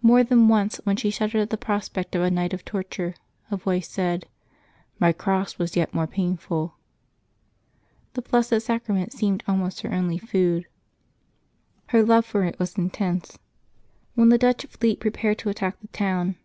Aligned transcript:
More 0.00 0.24
than 0.24 0.48
once, 0.48 0.80
when 0.84 0.96
she 0.96 1.10
shuddered 1.10 1.42
at 1.42 1.50
the 1.50 1.58
prospect 1.58 2.14
of 2.14 2.22
a 2.22 2.30
night 2.30 2.54
of 2.54 2.64
torture, 2.64 3.14
a 3.50 3.58
voice 3.58 3.86
said," 3.86 4.24
My 4.98 5.12
cross 5.12 5.58
was 5.58 5.76
yet 5.76 5.92
more 5.92 6.06
painful." 6.06 6.76
The 8.14 8.22
Blessed 8.22 8.62
Sacrament 8.62 9.12
seemed 9.12 9.44
almost 9.46 9.82
her 9.82 9.92
only 9.92 10.16
food. 10.16 10.66
Her 11.88 12.02
love 12.02 12.24
for 12.24 12.42
it 12.44 12.58
was 12.58 12.78
intense. 12.78 13.38
When 14.14 14.30
the 14.30 14.38
Dutch 14.38 14.64
fleet 14.64 14.98
prepared 14.98 15.36
to 15.40 15.50
attack 15.50 15.78
the 15.82 15.88
town. 15.88 16.36